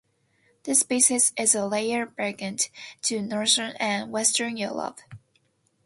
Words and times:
This 0.63 0.79
species 0.79 1.31
is 1.37 1.53
a 1.53 1.67
rare 1.67 2.07
vagrant 2.07 2.71
to 3.03 3.21
northern 3.21 3.75
and 3.79 4.09
western 4.11 4.57
Europe. 4.57 4.99